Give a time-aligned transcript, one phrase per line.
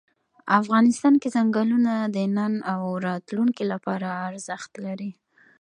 [0.59, 5.11] افغانستان کې ځنګلونه د نن او راتلونکي لپاره ارزښت لري.